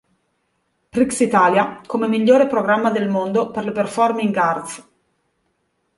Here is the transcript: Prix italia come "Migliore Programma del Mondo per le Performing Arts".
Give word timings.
Prix 0.89 1.19
italia 1.19 1.79
come 1.85 2.07
"Migliore 2.07 2.47
Programma 2.47 2.89
del 2.89 3.07
Mondo 3.07 3.51
per 3.51 3.65
le 3.65 3.71
Performing 3.71 4.35
Arts". 4.35 4.83